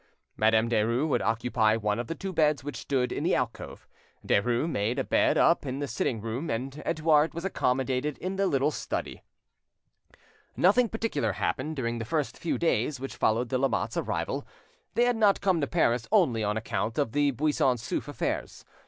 Madame 0.35 0.67
Derues 0.67 1.07
would 1.07 1.21
occupy 1.21 1.75
one 1.75 1.99
of 1.99 2.07
the 2.07 2.15
two 2.15 2.33
beds 2.33 2.63
which 2.63 2.75
stood 2.77 3.11
in 3.11 3.23
the 3.23 3.35
alcove. 3.35 3.87
Derues 4.25 4.61
had 4.63 4.97
a 4.97 5.03
bed 5.03 5.37
made 5.37 5.37
up 5.39 5.63
in 5.63 5.77
the 5.77 5.87
sitting 5.87 6.19
room, 6.19 6.49
and 6.49 6.81
Edouard 6.87 7.35
was 7.35 7.45
accommodated 7.45 8.17
in 8.17 8.35
the 8.35 8.47
little 8.47 8.71
study. 8.71 9.21
Nothing 10.57 10.89
particular 10.89 11.33
happened 11.33 11.75
during 11.75 11.99
the 11.99 12.03
first 12.05 12.35
few 12.35 12.57
days 12.57 12.99
which 12.99 13.15
followed 13.15 13.49
the 13.49 13.59
Lamottes' 13.59 13.95
arrival. 13.95 14.43
They 14.95 15.05
had 15.05 15.17
not 15.17 15.39
come 15.39 15.61
to 15.61 15.67
Paris 15.67 16.07
only 16.11 16.43
on 16.43 16.57
account 16.57 16.97
of 16.97 17.11
the 17.11 17.29
Buisson 17.29 17.77
Souef 17.77 18.07
affairs. 18.07 18.65